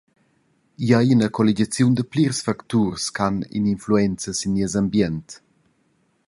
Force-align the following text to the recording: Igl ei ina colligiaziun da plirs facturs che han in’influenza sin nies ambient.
Igl 0.83 0.93
ei 1.03 1.09
ina 1.15 1.27
colligiaziun 1.35 1.93
da 1.97 2.03
plirs 2.11 2.39
facturs 2.47 3.03
che 3.15 3.21
han 3.25 3.37
in’influenza 3.57 4.31
sin 4.35 4.51
nies 4.55 4.73
ambient. 4.81 5.27